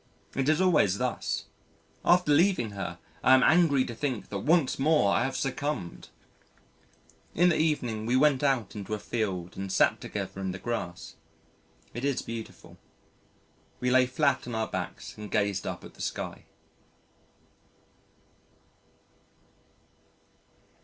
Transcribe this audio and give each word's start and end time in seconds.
It 0.33 0.49
is 0.49 0.59
always 0.59 0.97
thus. 0.97 1.45
After 2.03 2.31
leaving 2.33 2.71
her, 2.71 2.97
I 3.23 3.35
am 3.35 3.43
angry 3.43 3.85
to 3.85 3.93
think 3.93 4.29
that 4.29 4.39
once 4.39 4.79
more 4.79 5.13
I 5.13 5.23
have 5.25 5.35
succumbed. 5.37 6.09
In 7.35 7.49
the 7.49 7.57
evening 7.59 8.07
we 8.07 8.15
went 8.15 8.41
out 8.41 8.75
into 8.75 8.95
a 8.95 8.97
field 8.97 9.55
and 9.55 9.71
sat 9.71 10.01
together 10.01 10.41
in 10.41 10.53
the 10.53 10.57
grass. 10.57 11.17
It 11.93 12.03
is 12.03 12.23
beautiful. 12.23 12.79
We 13.79 13.91
lay 13.91 14.07
flat 14.07 14.47
on 14.47 14.55
our 14.55 14.67
backs 14.67 15.15
and 15.19 15.29
gazed 15.29 15.67
up 15.67 15.83
at 15.83 15.93
the 15.93 16.01
sky. 16.01 16.45